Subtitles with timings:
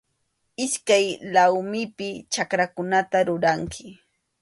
[0.63, 3.87] Iskay laymipi chakrakunata ruranki.